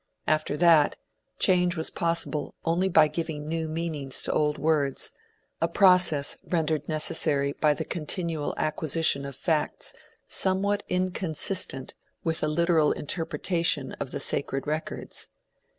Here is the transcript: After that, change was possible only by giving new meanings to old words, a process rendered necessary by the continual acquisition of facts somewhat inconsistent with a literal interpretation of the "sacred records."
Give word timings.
After 0.25 0.57
that, 0.57 0.95
change 1.37 1.75
was 1.77 1.91
possible 1.91 2.55
only 2.65 2.89
by 2.89 3.07
giving 3.07 3.47
new 3.47 3.67
meanings 3.67 4.23
to 4.23 4.31
old 4.33 4.57
words, 4.57 5.11
a 5.61 5.67
process 5.67 6.39
rendered 6.43 6.89
necessary 6.89 7.51
by 7.53 7.75
the 7.75 7.85
continual 7.85 8.55
acquisition 8.57 9.25
of 9.25 9.35
facts 9.35 9.93
somewhat 10.25 10.81
inconsistent 10.89 11.93
with 12.23 12.41
a 12.41 12.47
literal 12.47 12.91
interpretation 12.93 13.91
of 13.99 14.09
the 14.09 14.19
"sacred 14.19 14.65
records." 14.65 15.27